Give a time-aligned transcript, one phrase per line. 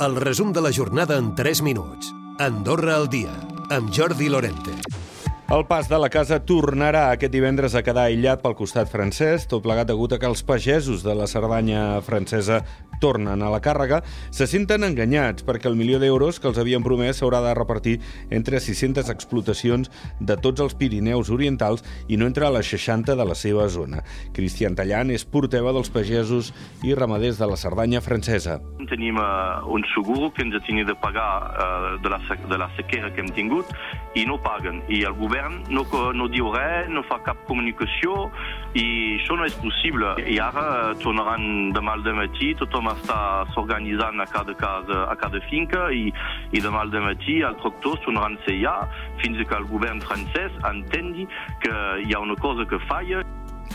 [0.00, 2.08] El resum de la jornada en 3 minuts.
[2.42, 3.30] Andorra al dia,
[3.70, 4.72] amb Jordi Lorente.
[5.54, 9.62] El pas de la casa tornarà aquest divendres a quedar aïllat pel costat francès, tot
[9.62, 12.64] plegat degut a que els pagesos de la Cerdanya francesa
[13.04, 14.00] tornen a la càrrega,
[14.32, 17.98] se senten enganyats perquè el milió d'euros que els havien promès s'haurà de repartir
[18.32, 23.36] entre 600 explotacions de tots els Pirineus orientals i no entre les 60 de la
[23.36, 24.00] seva zona.
[24.36, 26.52] Cristian Tallant és porteva dels pagesos
[26.82, 28.58] i ramaders de la Cerdanya francesa.
[28.88, 33.12] Tenim uh, un segur que ens ha de pagar uh, de, la, de la sequera
[33.12, 33.70] que hem tingut
[34.14, 34.80] i no paguen.
[34.88, 38.28] I el govern no, no diu res, no fa cap comunicació
[38.78, 38.86] i
[39.18, 40.14] això no és possible.
[40.30, 43.18] I ara tornaran demà al matí, tothom està
[43.54, 46.10] s'organitzant a cada casa, a cada finca i,
[46.52, 48.76] i demà al matí els tractors tornaran a ser ja
[49.22, 51.26] fins que el govern francès entengui
[51.64, 53.24] que hi ha una cosa que falla.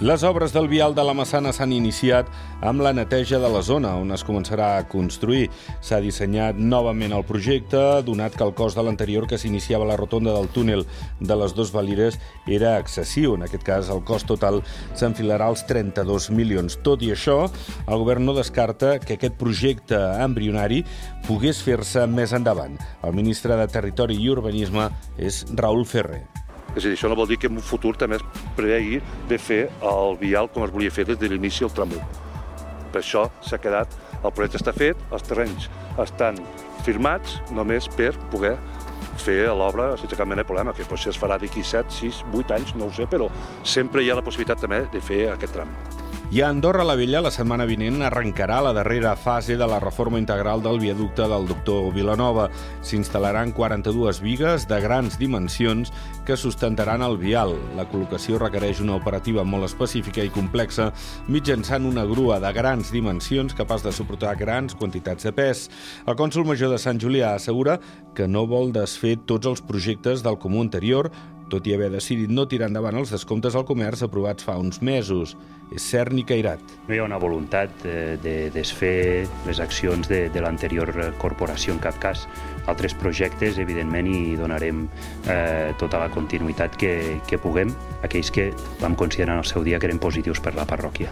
[0.00, 2.26] Les obres del vial de la Massana s'han iniciat
[2.66, 5.52] amb la neteja de la zona on es començarà a construir.
[5.86, 10.34] S'ha dissenyat novament el projecte, donat que el cost de l'anterior que s'iniciava la rotonda
[10.34, 10.82] del túnel
[11.20, 12.18] de les dos valires
[12.50, 13.38] era excessiu.
[13.38, 14.64] En aquest cas, el cost total
[14.98, 16.80] s'enfilarà als 32 milions.
[16.82, 17.44] Tot i això,
[17.86, 20.82] el govern no descarta que aquest projecte embrionari
[21.28, 22.80] pogués fer-se més endavant.
[23.06, 24.90] El ministre de Territori i Urbanisme
[25.22, 26.24] és Raül Ferrer.
[26.74, 28.24] És a dir, això no vol dir que en un futur també es
[28.56, 32.06] prevegi de fer el vial com es volia fer des de l'inici del tram 1.
[32.94, 35.68] Per això s'ha quedat, el projecte està fet, els terrenys
[36.02, 36.38] estan
[36.86, 38.56] firmats només per poder
[39.24, 42.56] fer l'obra sense cap mena de problema, que potser es farà d'aquí 7, 6, 8
[42.58, 43.30] anys, no ho sé, però
[43.62, 45.70] sempre hi ha la possibilitat també de fer aquest tram.
[46.34, 50.18] I a Andorra la Vella, la setmana vinent, arrencarà la darrera fase de la reforma
[50.18, 52.48] integral del viaducte del doctor Vilanova.
[52.82, 55.92] S'instal·laran 42 vigues de grans dimensions
[56.26, 57.54] que sustentaran el vial.
[57.78, 60.88] La col·locació requereix una operativa molt específica i complexa
[61.28, 65.68] mitjançant una grua de grans dimensions capaç de suportar grans quantitats de pes.
[66.06, 67.78] El cònsul major de Sant Julià assegura
[68.14, 71.12] que no vol desfer tots els projectes del comú anterior,
[71.54, 75.36] tot i haver decidit no tirar endavant els descomptes al comerç aprovats fa uns mesos.
[75.74, 76.60] És cert ni cairat.
[76.86, 81.80] No hi ha una voluntat eh, de desfer les accions de, de l'anterior corporació en
[81.82, 82.26] cap cas.
[82.70, 84.84] Altres projectes, evidentment, hi donarem
[85.26, 86.94] eh, tota la continuïtat que,
[87.26, 87.72] que puguem,
[88.06, 88.50] aquells que
[88.82, 91.10] vam considerar en el seu dia que eren positius per la parròquia.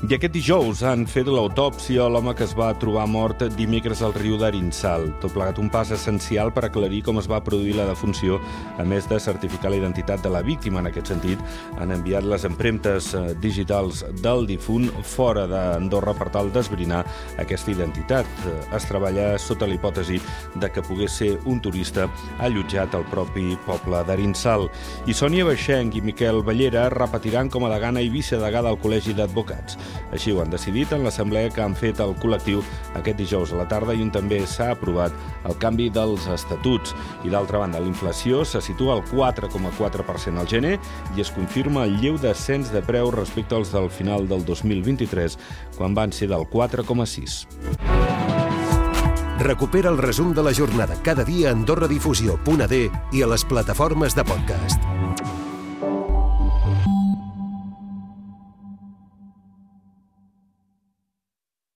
[0.00, 4.14] I aquest dijous han fet l'autòpsia a l'home que es va trobar mort dimecres al
[4.14, 5.02] riu d'Arinsal.
[5.20, 8.38] Tot plegat un pas essencial per aclarir com es va produir la defunció,
[8.80, 10.80] a més de certificar la identitat de la víctima.
[10.80, 11.42] En aquest sentit,
[11.76, 17.02] han enviat les empremtes eh, digitals del difunt fora d'Andorra per tal d'esbrinar
[17.44, 18.24] aquesta identitat.
[18.48, 20.16] Eh, es treballa sota la hipòtesi
[20.56, 22.08] de que pogués ser un turista
[22.40, 24.64] allotjat al propi poble d'Arinsal.
[25.04, 29.89] I Sònia Baixenc i Miquel Ballera repetiran com a degana i vicedegà del Col·legi d'Advocats.
[30.14, 32.62] Així ho han decidit en l'assemblea que han fet el col·lectiu
[32.98, 35.14] aquest dijous a la tarda i on també s'ha aprovat
[35.48, 36.94] el canvi dels estatuts.
[37.24, 40.76] I d'altra banda, la inflació se situa al 4,4% al gener
[41.16, 45.38] i es confirma el lleu descens de preu respecte als del final del 2023,
[45.76, 48.00] quan van ser del 4,6%.
[49.40, 52.80] Recupera el resum de la jornada cada dia a AndorraDifusió.d
[53.12, 54.84] i a les plataformes de podcast.